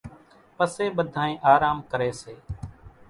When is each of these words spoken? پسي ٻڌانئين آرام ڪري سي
پسي 0.57 0.85
ٻڌانئين 0.95 1.35
آرام 1.53 1.77
ڪري 1.91 2.11
سي 2.21 2.35